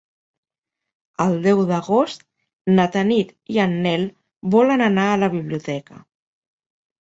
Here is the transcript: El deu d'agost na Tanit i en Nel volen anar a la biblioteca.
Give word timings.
El 1.25 1.35
deu 1.43 1.59
d'agost 1.71 2.25
na 2.79 2.85
Tanit 2.95 3.35
i 3.57 3.61
en 3.65 3.77
Nel 3.85 4.07
volen 4.57 4.85
anar 4.87 5.05
a 5.11 5.21
la 5.27 5.31
biblioteca. 5.37 6.01